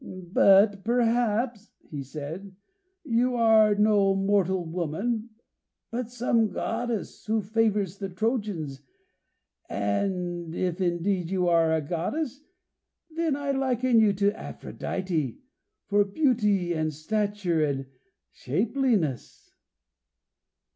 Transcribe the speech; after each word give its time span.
"But 0.03 0.83
perhaps," 0.83 1.69
he 1.79 2.01
said, 2.01 2.55
"you 3.03 3.35
are 3.35 3.75
no 3.75 4.15
mortal 4.15 4.65
woman, 4.65 5.29
but 5.91 6.09
some 6.09 6.49
goddess 6.49 7.23
who 7.27 7.43
favours 7.43 7.99
the 7.99 8.09
Trojans, 8.09 8.81
and 9.69 10.55
if 10.55 10.81
indeed 10.81 11.29
you 11.29 11.47
are 11.49 11.71
a 11.75 11.81
goddess 11.81 12.41
then 13.11 13.35
I 13.35 13.51
liken 13.51 13.99
you 13.99 14.11
to 14.13 14.35
Aphrodite, 14.35 15.37
for 15.85 16.03
beauty, 16.03 16.73
and 16.73 16.91
stature, 16.91 17.63
and 17.63 17.85
shapeliness." 18.31 19.51